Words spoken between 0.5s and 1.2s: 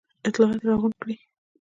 را غونډ کړي.